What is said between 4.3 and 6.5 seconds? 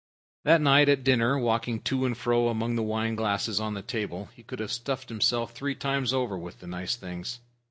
he might have stuffed himself three times over